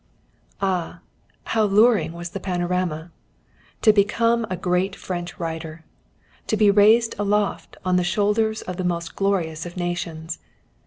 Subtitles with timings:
[0.63, 1.01] Ah!
[1.43, 3.11] how luring was the panorama....
[3.83, 5.85] To become a great French writer!
[6.47, 10.39] To be raised aloft on the shoulders of the most glorious of nations!